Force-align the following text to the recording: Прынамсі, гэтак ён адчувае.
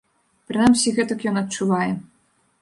Прынамсі, 0.51 0.93
гэтак 0.97 1.27
ён 1.33 1.39
адчувае. 1.43 1.91